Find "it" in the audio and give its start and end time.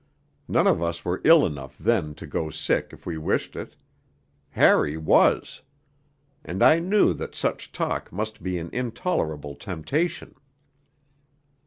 3.55-3.75